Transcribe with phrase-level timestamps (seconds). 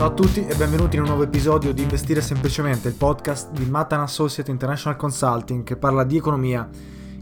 [0.00, 3.66] Ciao a tutti e benvenuti in un nuovo episodio di Investire Semplicemente, il podcast di
[3.66, 6.66] Matan Associate International Consulting che parla di economia,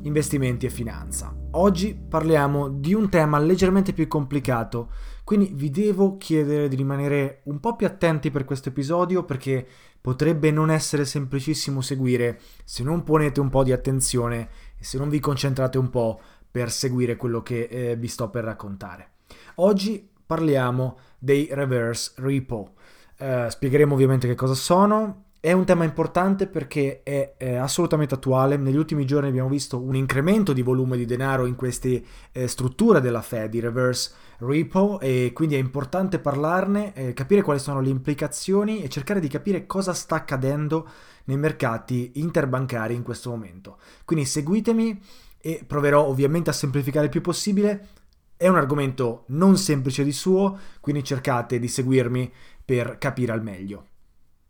[0.03, 1.35] investimenti e finanza.
[1.51, 4.93] Oggi parliamo di un tema leggermente più complicato,
[5.25, 9.67] quindi vi devo chiedere di rimanere un po' più attenti per questo episodio perché
[10.01, 15.09] potrebbe non essere semplicissimo seguire se non ponete un po' di attenzione e se non
[15.09, 19.15] vi concentrate un po' per seguire quello che eh, vi sto per raccontare.
[19.57, 22.75] Oggi parliamo dei reverse repo.
[23.17, 25.25] Eh, spiegheremo ovviamente che cosa sono.
[25.41, 28.57] È un tema importante perché è, è, assolutamente attuale.
[28.57, 32.03] Negli ultimi giorni abbiamo visto un incremento di volume di denaro in queste
[32.33, 37.61] eh, strutture della Fed, i reverse repo, e quindi è importante parlarne, eh, capire quali
[37.61, 40.89] sono le implicazioni e cercare di capire cosa sta accadendo
[41.25, 43.79] nei mercati interbancari in questo momento.
[44.05, 45.01] Quindi seguitemi
[45.41, 47.89] e proverò ovviamente a semplificare il più possibile.
[48.39, 52.33] È un argomento non semplice di suo, quindi cercate di seguirmi
[52.65, 53.87] per capire al meglio.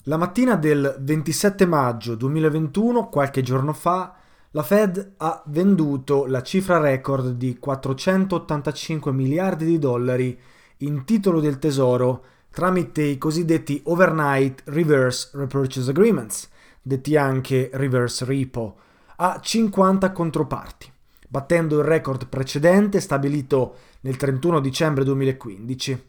[0.02, 4.14] La mattina del 27 maggio 2021, qualche giorno fa,
[4.50, 10.38] la Fed ha venduto la cifra record di 485 miliardi di dollari
[10.78, 16.50] in titolo del tesoro tramite i cosiddetti Overnight Reverse Repurchase Agreements,
[16.82, 18.76] detti anche Reverse Repo,
[19.16, 20.92] a 50 controparti
[21.28, 26.06] battendo il record precedente stabilito nel 31 dicembre 2015.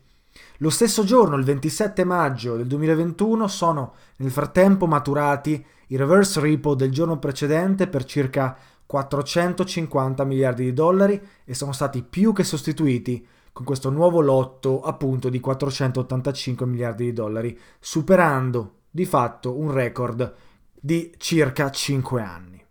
[0.58, 6.76] Lo stesso giorno, il 27 maggio del 2021, sono nel frattempo maturati i reverse repo
[6.76, 13.26] del giorno precedente per circa 450 miliardi di dollari e sono stati più che sostituiti
[13.52, 20.34] con questo nuovo lotto appunto di 485 miliardi di dollari, superando di fatto un record
[20.74, 22.66] di circa 5 anni.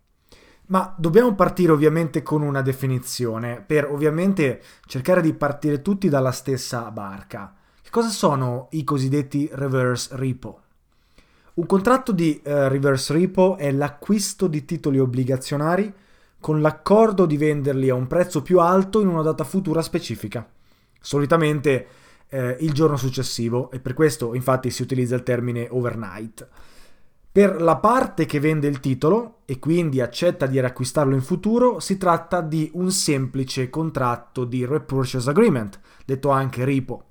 [0.69, 6.89] Ma dobbiamo partire ovviamente con una definizione, per ovviamente cercare di partire tutti dalla stessa
[6.91, 7.55] barca.
[7.81, 10.61] Che cosa sono i cosiddetti reverse repo?
[11.55, 15.91] Un contratto di uh, reverse repo è l'acquisto di titoli obbligazionari
[16.39, 20.47] con l'accordo di venderli a un prezzo più alto in una data futura specifica,
[21.01, 21.87] solitamente
[22.29, 26.47] eh, il giorno successivo, e per questo infatti si utilizza il termine overnight.
[27.31, 31.97] Per la parte che vende il titolo e quindi accetta di riacquistarlo in futuro, si
[31.97, 37.03] tratta di un semplice contratto di repurchase agreement, detto anche RIPO.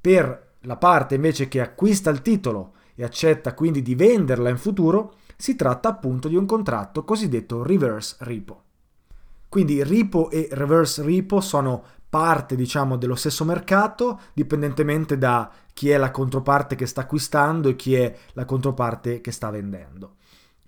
[0.00, 5.14] Per la parte invece che acquista il titolo e accetta quindi di venderla in futuro,
[5.36, 8.62] si tratta appunto di un contratto cosiddetto reverse repo.
[9.48, 15.96] Quindi repo e reverse repo sono parte, diciamo, dello stesso mercato, dipendentemente da chi è
[15.96, 20.16] la controparte che sta acquistando e chi è la controparte che sta vendendo.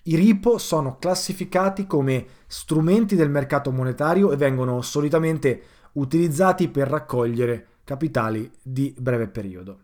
[0.05, 5.63] I repo sono classificati come strumenti del mercato monetario e vengono solitamente
[5.93, 9.79] utilizzati per raccogliere capitali di breve periodo.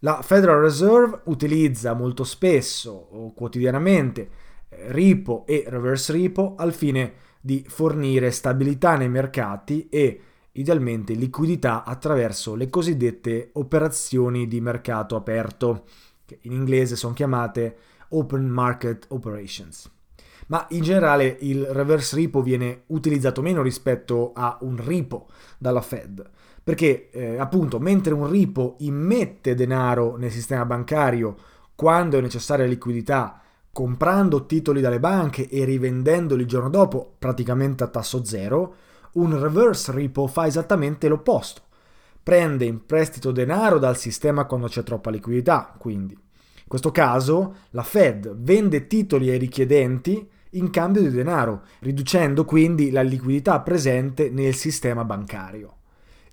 [0.00, 4.28] La Federal Reserve utilizza molto spesso o quotidianamente
[4.68, 10.20] eh, repo e reverse repo al fine di fornire stabilità nei mercati e
[10.56, 15.84] idealmente liquidità attraverso le cosiddette operazioni di mercato aperto,
[16.24, 17.76] che in inglese sono chiamate
[18.10, 19.90] Open Market Operations.
[20.48, 25.26] Ma in generale il reverse repo viene utilizzato meno rispetto a un repo
[25.58, 26.28] dalla Fed,
[26.62, 31.36] perché eh, appunto mentre un repo immette denaro nel sistema bancario
[31.74, 33.40] quando è necessaria liquidità,
[33.72, 38.74] comprando titoli dalle banche e rivendendoli il giorno dopo praticamente a tasso zero,
[39.16, 41.62] un reverse repo fa esattamente l'opposto.
[42.22, 46.14] Prende in prestito denaro dal sistema quando c'è troppa liquidità, quindi.
[46.14, 52.90] In questo caso la Fed vende titoli ai richiedenti in cambio di denaro, riducendo quindi
[52.90, 55.74] la liquidità presente nel sistema bancario.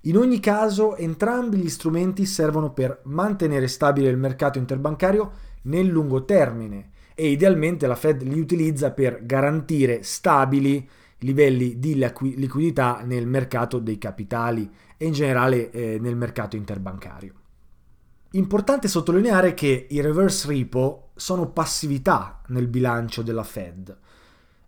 [0.02, 5.30] In ogni caso, entrambi gli strumenti servono per mantenere stabile il mercato interbancario
[5.62, 10.86] nel lungo termine e idealmente la Fed li utilizza per garantire stabili
[11.24, 17.32] livelli di liquidità nel mercato dei capitali e in generale eh, nel mercato interbancario.
[18.32, 23.96] Importante sottolineare che i reverse repo sono passività nel bilancio della Fed.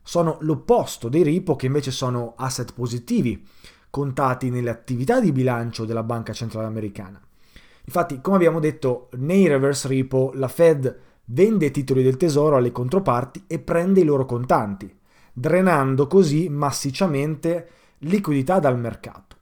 [0.02, 3.44] Sono l'opposto dei repo che invece sono asset positivi,
[3.90, 7.20] contati nelle attività di bilancio della Banca Centrale Americana.
[7.84, 13.44] Infatti, come abbiamo detto, nei reverse repo la Fed vende titoli del tesoro alle controparti
[13.46, 14.94] e prende i loro contanti
[15.38, 17.68] drenando così massicciamente
[17.98, 19.36] liquidità dal mercato.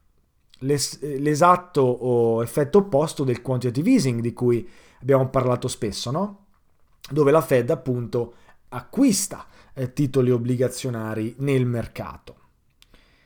[0.61, 4.69] l'es- l'esatto effetto opposto del quantitative easing di cui
[5.01, 6.47] abbiamo parlato spesso, no?
[7.11, 8.35] dove la Fed appunto
[8.71, 12.37] acquista eh, titoli obbligazionari nel mercato.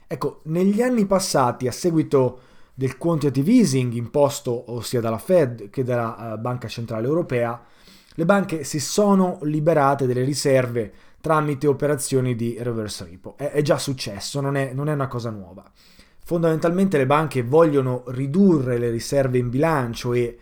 [0.07, 2.41] Ecco, negli anni passati, a seguito
[2.75, 7.63] del quantitative easing imposto sia dalla Fed che dalla uh, Banca Centrale Europea,
[8.15, 13.37] le banche si sono liberate delle riserve tramite operazioni di reverse repo.
[13.37, 15.71] È, è già successo, non è, non è una cosa nuova.
[16.25, 20.39] Fondamentalmente le banche vogliono ridurre le riserve in bilancio e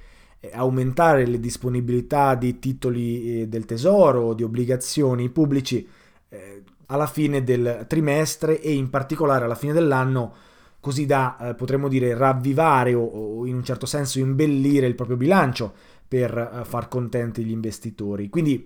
[0.53, 5.87] aumentare le disponibilità di titoli eh, del tesoro o di obbligazioni pubblici
[6.29, 10.35] eh, alla fine del trimestre e in particolare alla fine dell'anno
[10.81, 15.73] così da eh, potremmo dire ravvivare o, in un certo senso imbellire il proprio bilancio
[16.07, 18.29] per far contenti gli investitori.
[18.29, 18.65] Quindi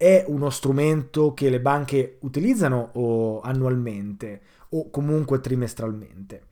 [0.00, 6.44] è uno strumento che le banche utilizzano annualmente o comunque trimestralmente.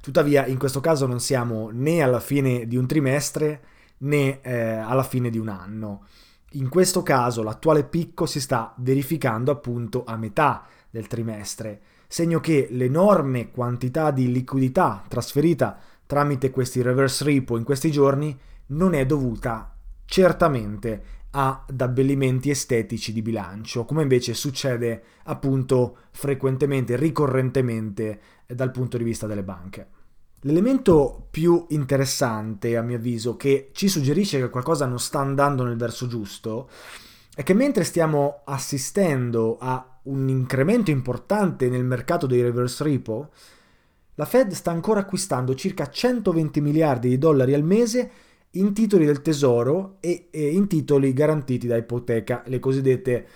[0.00, 3.60] Tuttavia, in questo caso non siamo né alla fine di un trimestre
[3.98, 6.06] né eh, alla fine di un anno.
[6.52, 12.68] In questo caso l'attuale picco si sta verificando appunto a metà del trimestre, segno che
[12.70, 18.34] l'enorme quantità di liquidità trasferita tramite questi reverse repo in questi giorni
[18.68, 19.76] non è dovuta
[20.06, 28.96] certamente ad abbellimenti estetici di bilancio, come invece succede appunto frequentemente, ricorrentemente eh, dal punto
[28.96, 29.88] di vista delle banche.
[30.40, 35.76] L'elemento più interessante, a mio avviso, che ci suggerisce che qualcosa non sta andando nel
[35.76, 36.70] verso giusto,
[37.34, 43.30] è che mentre stiamo assistendo a un incremento importante nel mercato dei reverse repo,
[44.14, 48.10] la Fed sta ancora acquistando circa 120 miliardi di dollari al mese
[48.58, 53.26] in titoli del tesoro e, e in titoli garantiti da ipoteca, le cosiddette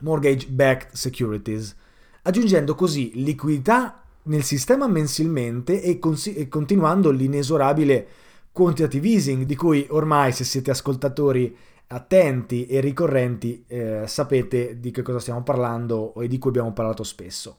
[0.00, 1.74] mortgage backed securities,
[2.22, 8.06] aggiungendo così liquidità nel sistema mensilmente e, cons- e continuando l'inesorabile
[8.52, 11.56] quantitative easing di cui ormai se siete ascoltatori
[11.88, 17.02] attenti e ricorrenti eh, sapete di che cosa stiamo parlando e di cui abbiamo parlato
[17.02, 17.58] spesso.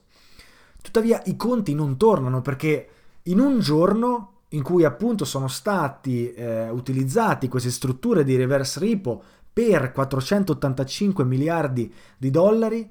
[0.82, 2.88] Tuttavia i conti non tornano perché
[3.24, 9.22] in un giorno in cui appunto sono stati eh, utilizzati queste strutture di reverse repo
[9.52, 12.88] per 485 miliardi di dollari,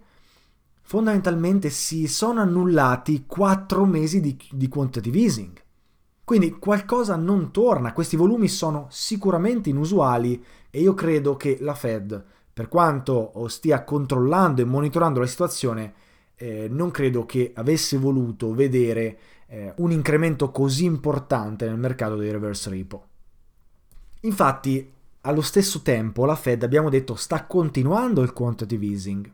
[0.82, 5.64] fondamentalmente si sono annullati 4 mesi di, di quantitative easing.
[6.24, 12.34] Quindi qualcosa non torna, questi volumi sono sicuramente inusuali e io credo che la Fed
[12.56, 15.94] per quanto stia controllando e monitorando la situazione,
[16.36, 22.32] eh, non credo che avesse voluto vedere eh, un incremento così importante nel mercato dei
[22.32, 23.08] reverse repo.
[24.22, 29.32] Infatti, allo stesso tempo, la Fed, abbiamo detto, sta continuando il quantitative easing.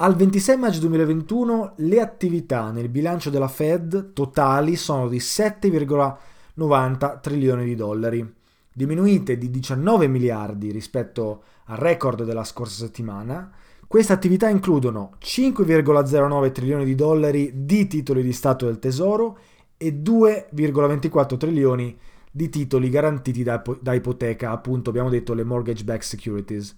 [0.00, 7.64] Al 26 maggio 2021 le attività nel bilancio della Fed totali sono di 7,90 trilioni
[7.64, 8.34] di dollari,
[8.72, 13.50] diminuite di 19 miliardi rispetto al record della scorsa settimana.
[13.88, 19.38] Queste attività includono 5,09 trilioni di dollari di titoli di Stato del Tesoro
[19.78, 21.98] e 2,24 trilioni
[22.30, 26.76] di titoli garantiti da, da ipoteca, appunto abbiamo detto le mortgage-backed securities.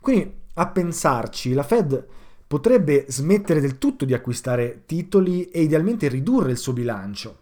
[0.00, 2.06] Quindi a pensarci, la Fed
[2.46, 7.38] potrebbe smettere del tutto di acquistare titoli e idealmente ridurre il suo bilancio,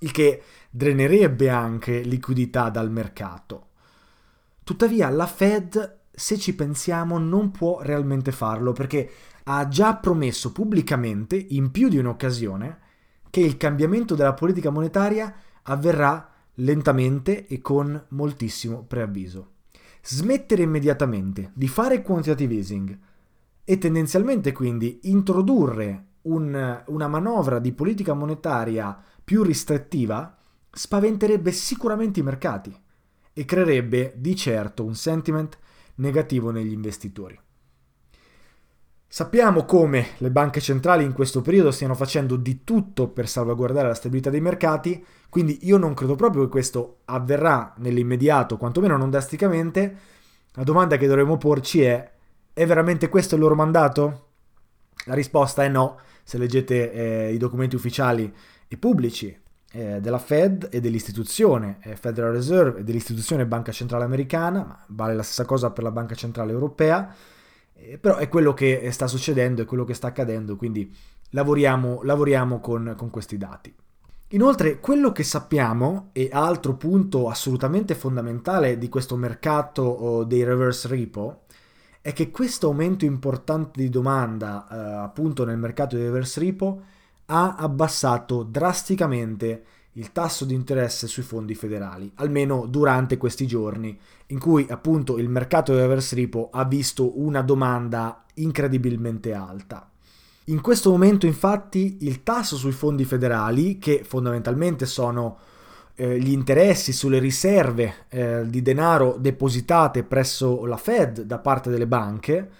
[0.00, 3.68] il che drenerebbe anche liquidità dal mercato.
[4.64, 9.10] Tuttavia la Fed, se ci pensiamo, non può realmente farlo perché
[9.44, 12.78] ha già promesso pubblicamente, in più di un'occasione,
[13.30, 15.32] che il cambiamento della politica monetaria
[15.62, 19.52] avverrà lentamente e con moltissimo preavviso.
[20.02, 22.98] Smettere immediatamente di fare quantitative easing
[23.64, 30.36] e tendenzialmente quindi introdurre un, una manovra di politica monetaria più restrittiva
[30.70, 32.74] spaventerebbe sicuramente i mercati
[33.32, 35.58] e creerebbe di certo un sentiment
[35.98, 37.38] negativo negli investitori.
[39.10, 43.94] Sappiamo come le banche centrali in questo periodo stiano facendo di tutto per salvaguardare la
[43.94, 49.96] stabilità dei mercati, quindi io non credo proprio che questo avverrà nell'immediato, quantomeno non drasticamente.
[50.52, 52.12] La domanda che dovremmo porci è
[52.52, 54.26] è veramente questo il loro mandato?
[55.04, 58.30] La risposta è no, se leggete eh, i documenti ufficiali
[58.66, 64.64] e pubblici eh, della Fed e dell'istituzione eh, Federal Reserve e dell'istituzione Banca Centrale Americana,
[64.64, 67.14] ma vale la stessa cosa per la Banca Centrale Europea,
[67.74, 70.94] eh, però è quello che sta succedendo, è quello che sta accadendo, quindi
[71.30, 73.74] lavoriamo, lavoriamo con, con questi dati.
[74.32, 81.44] Inoltre, quello che sappiamo, e altro punto assolutamente fondamentale di questo mercato dei reverse repo,
[82.02, 86.82] è che questo aumento importante di domanda eh, appunto nel mercato di reverse repo
[87.30, 94.38] ha abbassato drasticamente il tasso di interesse sui fondi federali, almeno durante questi giorni in
[94.38, 99.88] cui appunto il mercato di reverse repo ha visto una domanda incredibilmente alta.
[100.44, 105.38] In questo momento infatti il tasso sui fondi federali, che fondamentalmente sono
[105.94, 111.86] eh, gli interessi sulle riserve eh, di denaro depositate presso la Fed da parte delle
[111.86, 112.50] banche,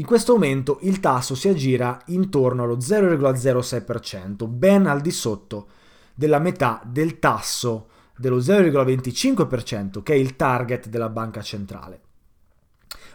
[0.00, 5.68] in questo momento il tasso si aggira intorno allo 0,06%, ben al di sotto
[6.14, 12.00] della metà del tasso dello 0,25% che è il target della banca centrale.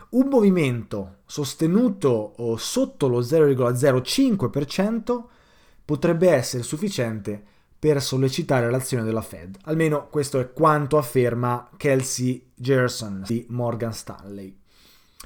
[0.10, 5.24] Un movimento sostenuto sotto lo 0,05%
[5.84, 7.44] potrebbe essere sufficiente
[7.80, 9.58] per sollecitare l'azione della Fed.
[9.63, 14.56] Almeno questo è quanto afferma Kelsey Gerson di Morgan Stanley.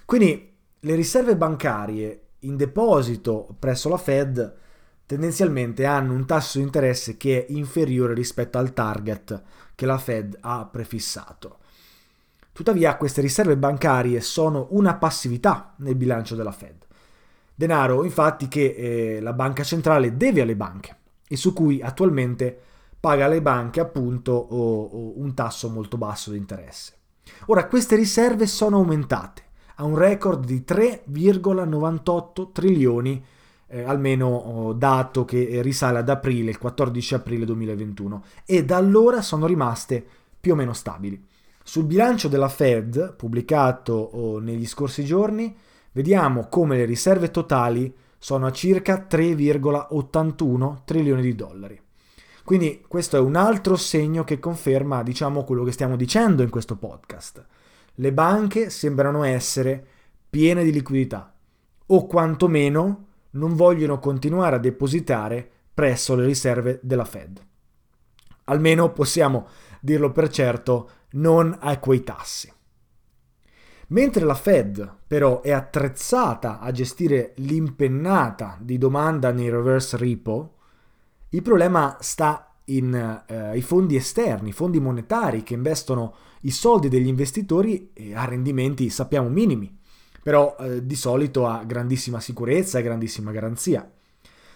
[0.06, 4.55] Quindi le riserve bancarie in deposito presso la Fed
[5.05, 9.41] tendenzialmente hanno un tasso di interesse che è inferiore rispetto al target
[9.75, 11.57] che la Fed ha prefissato.
[12.53, 16.86] Tuttavia queste riserve bancarie sono una passività nel bilancio della Fed.
[17.55, 18.75] Denaro infatti che
[19.17, 20.95] eh, la banca centrale deve alle banche
[21.27, 22.57] e su cui attualmente
[23.00, 26.93] paga alle banche appunto o, o un tasso molto basso di interesse.
[27.48, 29.48] Ora queste riserve sono aumentate
[29.79, 33.24] a un record di 3,98 trilioni
[33.67, 39.21] eh, almeno oh, dato che risale ad aprile, il 14 aprile 2021 e da allora
[39.21, 40.05] sono rimaste
[40.39, 41.25] più o meno stabili.
[41.63, 45.55] Sul bilancio della Fed, pubblicato oh, negli scorsi giorni,
[45.91, 51.79] vediamo come le riserve totali sono a circa 3,81 trilioni di dollari.
[52.43, 56.75] Quindi questo è un altro segno che conferma, diciamo, quello che stiamo dicendo in questo
[56.75, 57.45] podcast.
[58.00, 59.86] Le banche sembrano essere
[60.29, 61.34] piene di liquidità
[61.88, 67.46] o quantomeno non vogliono continuare a depositare presso le riserve della Fed.
[68.46, 69.48] Almeno possiamo
[69.82, 72.50] dirlo per certo, non a quei tassi.
[73.88, 80.56] Mentre la Fed però è attrezzata a gestire l'impennata di domanda nei reverse repo,
[81.29, 86.89] il problema sta in eh, i fondi esterni, i fondi monetari che investono i soldi
[86.89, 89.77] degli investitori a rendimenti sappiamo minimi,
[90.21, 93.89] però eh, di solito a grandissima sicurezza e grandissima garanzia.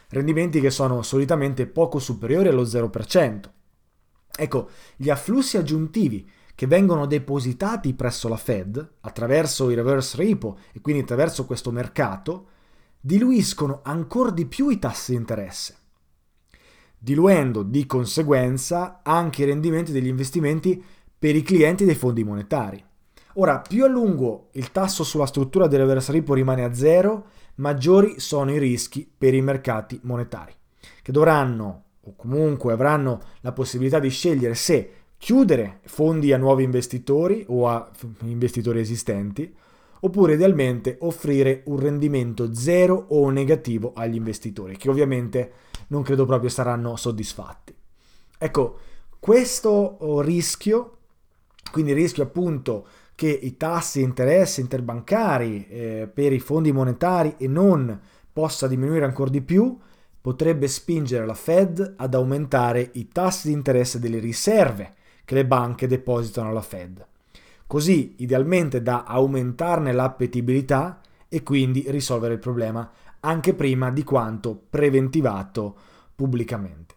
[0.10, 3.42] Rendimenti che sono solitamente poco superiori allo 0%.
[4.36, 10.82] Ecco, gli afflussi aggiuntivi che vengono depositati presso la Fed attraverso i reverse repo e
[10.82, 12.48] quindi attraverso questo mercato,
[13.00, 15.76] diluiscono ancora di più i tassi di interesse,
[17.04, 20.82] diluendo di conseguenza anche i rendimenti degli investimenti
[21.20, 22.82] per i clienti dei fondi monetari.
[23.34, 28.52] Ora, più a lungo il tasso sulla struttura del reverse rimane a zero, maggiori sono
[28.52, 30.54] i rischi per i mercati monetari,
[31.02, 37.44] che dovranno o comunque avranno la possibilità di scegliere se chiudere fondi a nuovi investitori
[37.50, 37.90] o a
[38.22, 39.54] investitori esistenti,
[40.00, 45.52] oppure idealmente offrire un rendimento zero o negativo agli investitori, che ovviamente
[45.94, 47.74] non credo proprio saranno soddisfatti.
[48.40, 48.80] Ecco,
[49.20, 50.98] questo rischio,
[51.72, 57.36] quindi il rischio appunto che i tassi di interesse interbancari eh, per i fondi monetari
[57.38, 58.00] e non
[58.34, 59.78] possa diminuire ancora di più,
[60.20, 64.96] potrebbe spingere la Fed ad aumentare i tassi di interesse delle riserve
[65.26, 67.06] che le banche depositano alla Fed,
[67.68, 72.90] così idealmente da aumentarne l'appetibilità e quindi risolvere il problema
[73.26, 75.76] anche prima di quanto preventivato
[76.16, 76.96] pubblicamente.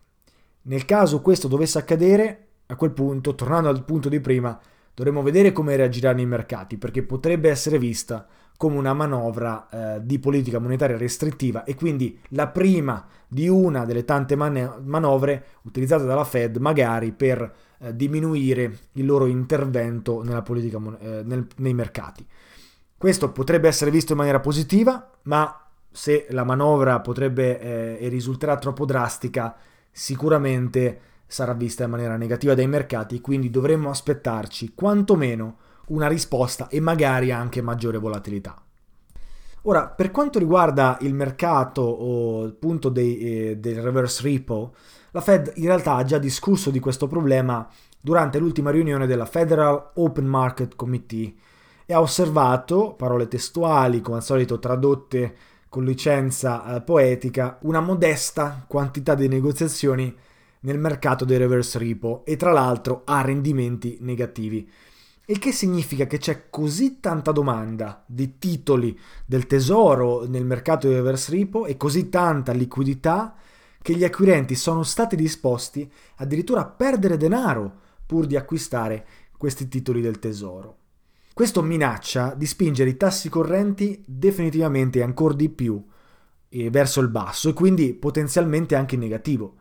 [0.62, 4.58] Nel caso questo dovesse accadere, a quel punto, tornando al punto di prima,
[4.94, 10.18] dovremo vedere come reagiranno i mercati, perché potrebbe essere vista come una manovra eh, di
[10.18, 16.24] politica monetaria restrittiva e quindi la prima di una delle tante man- manovre utilizzate dalla
[16.24, 20.22] Fed magari per eh, diminuire il loro intervento
[20.78, 22.26] mon- eh, nel- nei mercati.
[22.96, 25.65] Questo potrebbe essere visto in maniera positiva, ma
[25.96, 29.56] se la manovra potrebbe eh, e risulterà troppo drastica,
[29.90, 36.80] sicuramente sarà vista in maniera negativa dai mercati, quindi dovremmo aspettarci quantomeno una risposta e
[36.80, 38.62] magari anche maggiore volatilità.
[39.62, 44.74] Ora, per quanto riguarda il mercato o appunto dei, eh, del reverse repo,
[45.12, 47.66] la Fed in realtà ha già discusso di questo problema
[47.98, 51.34] durante l'ultima riunione della Federal Open Market Committee
[51.86, 58.64] e ha osservato, parole testuali come al solito tradotte con licenza eh, poetica, una modesta
[58.66, 60.16] quantità di negoziazioni
[60.60, 64.66] nel mercato dei reverse repo e tra l'altro a rendimenti negativi.
[65.26, 70.94] Il che significa che c'è così tanta domanda di titoli del tesoro nel mercato di
[70.94, 73.34] reverse repo e così tanta liquidità
[73.82, 80.00] che gli acquirenti sono stati disposti addirittura a perdere denaro pur di acquistare questi titoli
[80.00, 80.85] del tesoro.
[81.36, 85.84] Questo minaccia di spingere i tassi correnti definitivamente ancora di più
[86.48, 89.56] eh, verso il basso e quindi potenzialmente anche in negativo.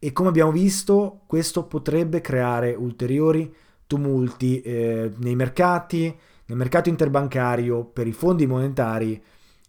[0.00, 3.54] E come abbiamo visto, questo potrebbe creare ulteriori
[3.86, 6.12] tumulti eh, nei mercati,
[6.46, 9.22] nel mercato interbancario, per i fondi monetari,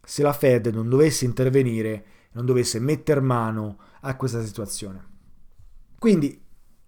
[0.04, 5.06] se la Fed non dovesse intervenire, non dovesse metter mano a questa situazione.
[6.00, 6.45] Quindi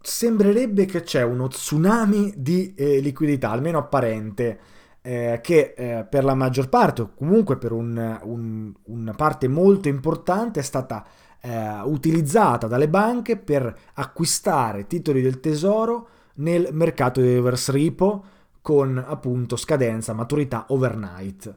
[0.08, 4.60] sembrerebbe che c'è uno tsunami di eh, liquidità, almeno apparente,
[5.02, 9.90] eh, che eh, per la maggior parte, o comunque per un, un, una parte molto
[9.90, 11.06] importante, è stata
[11.42, 18.24] eh, utilizzata dalle banche per acquistare titoli del tesoro nel mercato di reverse repo
[18.62, 21.56] con appunto scadenza, maturità overnight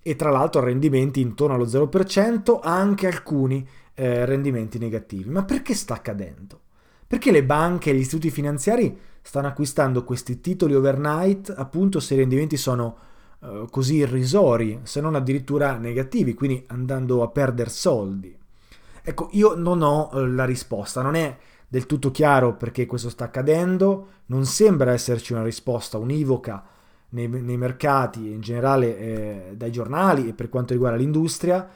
[0.00, 5.28] e tra l'altro rendimenti intorno allo 0%, anche alcuni eh, rendimenti negativi.
[5.28, 6.60] Ma perché sta accadendo?
[7.10, 12.18] Perché le banche e gli istituti finanziari stanno acquistando questi titoli overnight appunto se i
[12.18, 12.96] rendimenti sono
[13.42, 18.32] eh, così irrisori, se non addirittura negativi, quindi andando a perdere soldi?
[19.02, 23.24] Ecco, io non ho eh, la risposta, non è del tutto chiaro perché questo sta
[23.24, 26.64] accadendo, non sembra esserci una risposta univoca
[27.08, 31.68] nei, nei mercati in generale eh, dai giornali e per quanto riguarda l'industria,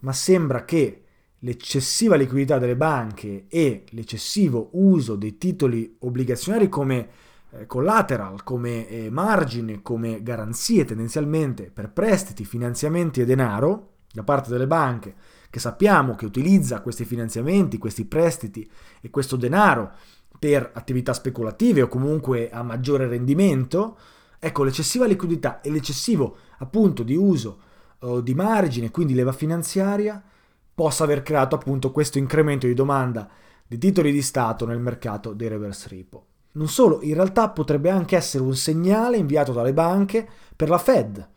[0.00, 1.01] ma sembra che
[1.44, 7.08] l'eccessiva liquidità delle banche e l'eccessivo uso dei titoli obbligazionari come
[7.50, 14.50] eh, collateral, come eh, margine, come garanzie tendenzialmente per prestiti, finanziamenti e denaro da parte
[14.50, 15.14] delle banche
[15.50, 18.68] che sappiamo che utilizza questi finanziamenti, questi prestiti
[19.00, 19.92] e questo denaro
[20.38, 23.98] per attività speculative o comunque a maggiore rendimento,
[24.38, 27.60] ecco l'eccessiva liquidità e l'eccessivo appunto di uso
[27.98, 30.22] uh, di margine, quindi leva finanziaria,
[30.74, 33.28] possa aver creato appunto questo incremento di domanda
[33.66, 36.26] di titoli di Stato nel mercato dei reverse repo.
[36.52, 41.28] Non solo, in realtà potrebbe anche essere un segnale inviato dalle banche per la Fed,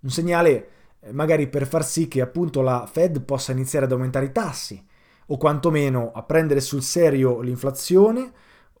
[0.00, 0.68] un segnale
[1.00, 4.84] eh, magari per far sì che appunto la Fed possa iniziare ad aumentare i tassi
[5.26, 8.32] o quantomeno a prendere sul serio l'inflazione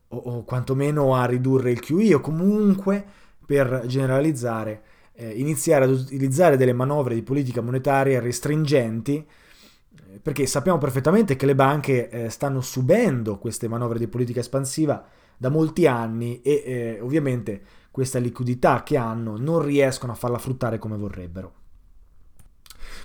[0.08, 3.04] o, o quantomeno a ridurre il QE o comunque
[3.44, 4.82] per generalizzare
[5.20, 9.26] eh, iniziare ad utilizzare delle manovre di politica monetaria restringenti
[10.22, 15.04] perché sappiamo perfettamente che le banche eh, stanno subendo queste manovre di politica espansiva
[15.36, 20.78] da molti anni e eh, ovviamente questa liquidità che hanno non riescono a farla fruttare
[20.78, 21.52] come vorrebbero.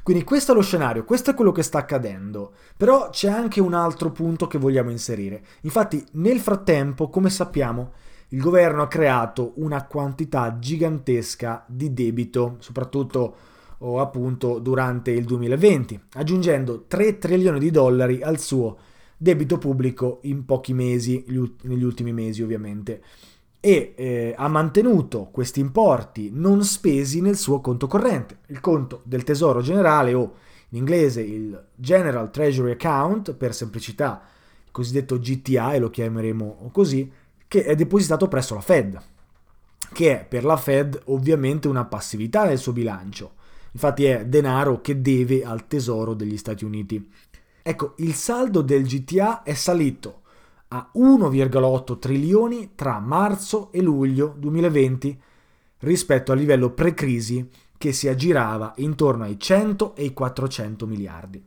[0.03, 3.73] Quindi questo è lo scenario, questo è quello che sta accadendo, però c'è anche un
[3.73, 5.43] altro punto che vogliamo inserire.
[5.61, 7.93] Infatti nel frattempo, come sappiamo,
[8.29, 13.35] il governo ha creato una quantità gigantesca di debito, soprattutto
[13.79, 18.77] o appunto durante il 2020, aggiungendo 3 trilioni di dollari al suo
[19.17, 21.23] debito pubblico in pochi mesi,
[21.63, 23.01] negli ultimi mesi ovviamente,
[23.59, 29.23] e eh, ha mantenuto questi importi non spesi nel suo conto corrente, il conto del
[29.23, 30.33] Tesoro Generale o
[30.69, 34.21] in inglese il General Treasury Account, per semplicità
[34.65, 37.11] il cosiddetto GTA e lo chiameremo così,
[37.47, 39.01] che è depositato presso la Fed,
[39.93, 43.35] che è per la Fed ovviamente una passività nel suo bilancio
[43.75, 47.11] infatti è denaro che deve al tesoro degli Stati Uniti.
[47.61, 50.21] Ecco, il saldo del GTA è salito
[50.69, 55.21] a 1,8 trilioni tra marzo e luglio 2020
[55.79, 61.45] rispetto al livello pre-crisi che si aggirava intorno ai 100 e ai 400 miliardi.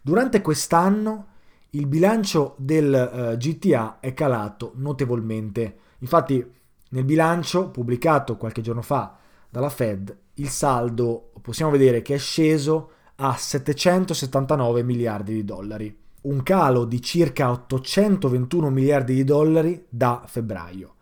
[0.00, 1.26] Durante quest'anno
[1.70, 5.76] il bilancio del uh, eh, GTA è calato notevolmente.
[5.98, 6.44] Infatti
[6.90, 9.18] nel bilancio pubblicato qualche giorno fa
[9.50, 16.42] dalla Fed il saldo possiamo vedere che è sceso a 779 miliardi di dollari, un
[16.42, 20.94] calo di circa 821 miliardi di dollari da febbraio.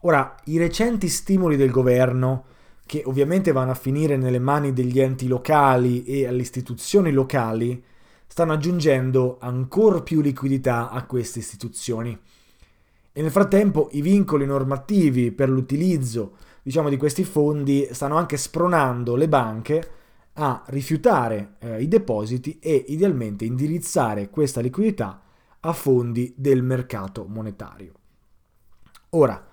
[0.00, 2.44] Ora, i recenti stimoli del governo,
[2.86, 7.82] che ovviamente vanno a finire nelle mani degli enti locali e alle istituzioni locali,
[8.26, 12.16] stanno aggiungendo ancora più liquidità a queste istituzioni.
[13.12, 19.16] E nel frattempo i vincoli normativi per l'utilizzo diciamo, di questi fondi stanno anche spronando
[19.16, 19.90] le banche
[20.32, 25.22] a rifiutare eh, i depositi e idealmente indirizzare questa liquidità
[25.60, 27.92] a fondi del mercato monetario.
[29.10, 29.46] Ora,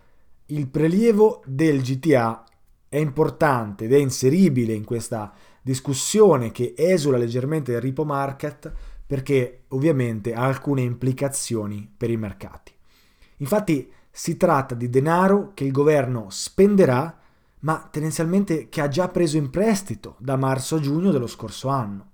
[0.48, 2.46] il prelievo del GTA
[2.88, 8.72] è importante ed è inseribile in questa discussione che esula leggermente dal repo market
[9.06, 12.74] perché ovviamente ha alcune implicazioni per i mercati.
[13.38, 17.18] Infatti si tratta di denaro che il governo spenderà,
[17.60, 22.10] ma tendenzialmente che ha già preso in prestito da marzo a giugno dello scorso anno.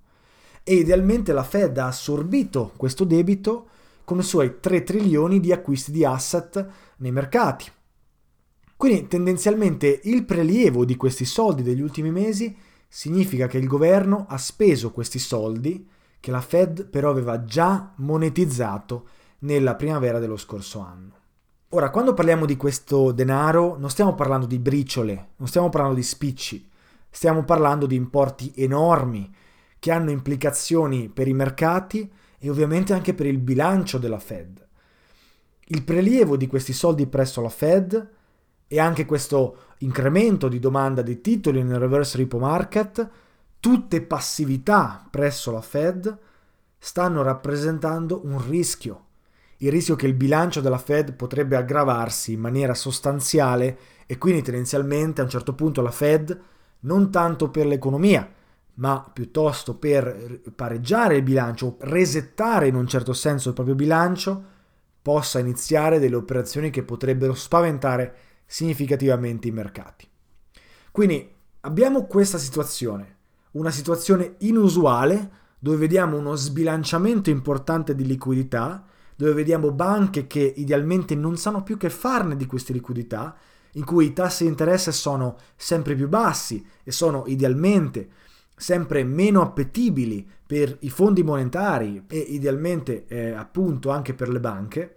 [0.62, 3.68] E idealmente la Fed ha assorbito questo debito
[4.04, 6.66] con i suoi 3 trilioni di acquisti di asset
[6.98, 7.70] nei mercati.
[8.76, 12.56] Quindi tendenzialmente il prelievo di questi soldi degli ultimi mesi
[12.86, 15.88] significa che il governo ha speso questi soldi
[16.20, 19.08] che la Fed però aveva già monetizzato
[19.40, 21.17] nella primavera dello scorso anno.
[21.72, 26.02] Ora, quando parliamo di questo denaro, non stiamo parlando di briciole, non stiamo parlando di
[26.02, 26.66] spicci,
[27.10, 29.30] stiamo parlando di importi enormi
[29.78, 34.66] che hanno implicazioni per i mercati e ovviamente anche per il bilancio della Fed.
[35.66, 38.10] Il prelievo di questi soldi presso la Fed
[38.66, 43.06] e anche questo incremento di domanda di titoli nel reverse repo market,
[43.60, 46.18] tutte passività presso la Fed,
[46.78, 49.07] stanno rappresentando un rischio
[49.58, 55.20] il rischio che il bilancio della Fed potrebbe aggravarsi in maniera sostanziale e quindi tendenzialmente
[55.20, 56.40] a un certo punto la Fed,
[56.80, 58.30] non tanto per l'economia,
[58.74, 64.44] ma piuttosto per pareggiare il bilancio, resettare in un certo senso il proprio bilancio,
[65.02, 68.14] possa iniziare delle operazioni che potrebbero spaventare
[68.46, 70.08] significativamente i mercati.
[70.92, 73.16] Quindi abbiamo questa situazione,
[73.52, 78.84] una situazione inusuale dove vediamo uno sbilanciamento importante di liquidità,
[79.18, 83.36] dove vediamo banche che idealmente non sanno più che farne di queste liquidità,
[83.72, 88.10] in cui i tassi di interesse sono sempre più bassi e sono idealmente
[88.54, 94.96] sempre meno appetibili per i fondi monetari e idealmente eh, appunto anche per le banche,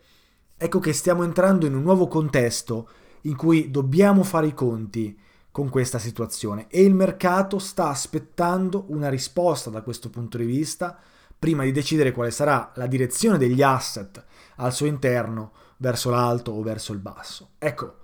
[0.55, 2.89] ecco che stiamo entrando in un nuovo contesto
[3.21, 5.17] in cui dobbiamo fare i conti
[5.49, 6.67] con questa situazione.
[6.69, 10.99] E il mercato sta aspettando una risposta da questo punto di vista
[11.41, 14.23] prima di decidere quale sarà la direzione degli asset
[14.57, 17.53] al suo interno verso l'alto o verso il basso.
[17.57, 17.95] Ecco,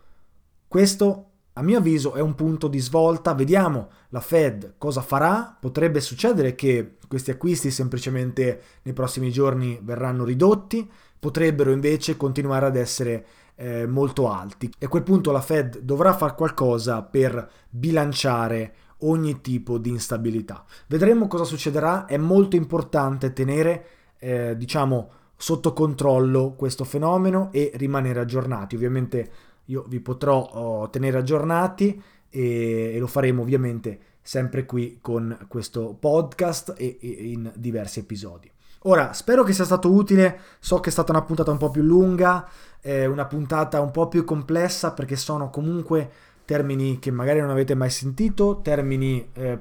[0.68, 6.02] questo a mio avviso è un punto di svolta, vediamo la Fed cosa farà, potrebbe
[6.02, 13.26] succedere che questi acquisti semplicemente nei prossimi giorni verranno ridotti, potrebbero invece continuare ad essere
[13.54, 14.74] eh, molto alti.
[14.80, 20.66] E a quel punto la Fed dovrà fare qualcosa per bilanciare ogni tipo di instabilità.
[20.88, 23.86] Vedremo cosa succederà, è molto importante tenere,
[24.18, 28.76] eh, diciamo, sotto controllo questo fenomeno e rimanere aggiornati.
[28.76, 29.32] Ovviamente
[29.66, 35.96] io vi potrò oh, tenere aggiornati e, e, lo faremo ovviamente sempre qui con questo
[35.98, 38.52] podcast e, e in diversi episodi.
[38.82, 41.82] Ora, spero che sia stato utile, so che è stata una puntata un po' più
[41.82, 42.48] lunga,
[42.82, 46.12] eh, una puntata un po' più complessa perché sono comunque
[46.48, 49.60] termini che magari non avete mai sentito, termini eh,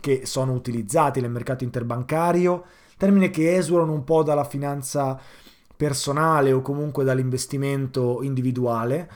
[0.00, 2.64] che sono utilizzati nel mercato interbancario,
[2.96, 5.16] termini che esulano un po' dalla finanza
[5.76, 9.08] personale o comunque dall'investimento individuale.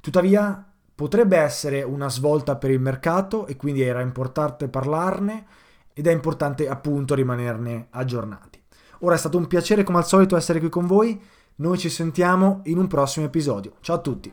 [0.00, 5.44] Tuttavia potrebbe essere una svolta per il mercato e quindi era importante parlarne
[5.92, 8.62] ed è importante appunto rimanerne aggiornati.
[9.00, 11.20] Ora è stato un piacere come al solito essere qui con voi,
[11.56, 13.74] noi ci sentiamo in un prossimo episodio.
[13.80, 14.32] Ciao a tutti!